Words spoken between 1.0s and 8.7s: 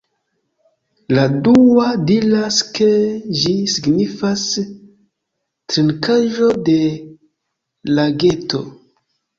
La dua diras ke ĝi signifas "trinkaĵo de lageto".